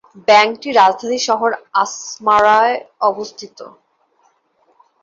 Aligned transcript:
ব্যাংকটি 0.27 0.69
রাজধানী 0.73 1.19
শহর 1.27 1.49
আস্মারায় 1.75 2.75
অবস্থিত। 3.01 3.57